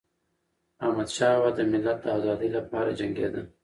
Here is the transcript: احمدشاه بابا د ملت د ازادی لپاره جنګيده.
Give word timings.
احمدشاه 0.85 1.35
بابا 1.41 1.49
د 1.57 1.59
ملت 1.71 1.97
د 2.01 2.05
ازادی 2.17 2.49
لپاره 2.57 2.89
جنګيده. 2.99 3.41